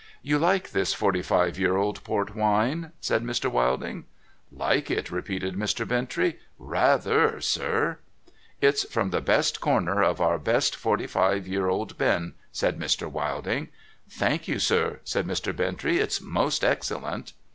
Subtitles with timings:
[0.33, 3.51] 'You like this forty five year old port wine?' said Mr.
[3.51, 4.05] Wilding.'
[4.67, 5.87] Like it?' repeated Mr.
[5.87, 6.39] Bintrey.'
[6.77, 7.99] Rather, sir!''
[8.67, 13.07] It's from the best corner of our best forty five year old bin,' said Mr.
[13.11, 13.67] Wilding.'
[14.09, 15.53] Thank you, sir,' said Mr.
[15.55, 17.33] Bintrey.' It's most excellent.'